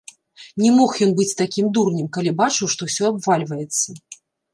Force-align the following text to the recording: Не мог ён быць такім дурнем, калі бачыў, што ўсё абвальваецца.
Не 0.61 0.69
мог 0.77 0.91
ён 1.05 1.11
быць 1.19 1.35
такім 1.41 1.65
дурнем, 1.75 2.07
калі 2.17 2.31
бачыў, 2.39 2.71
што 2.77 2.87
ўсё 2.89 3.03
абвальваецца. 3.11 3.87